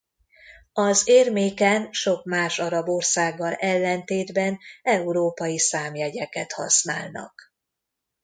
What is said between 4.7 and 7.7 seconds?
európai számjegyeket használnak.